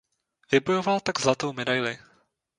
Vybojoval 0.51 0.99
tak 0.99 1.19
zlatou 1.19 1.53
medaili. 1.53 1.99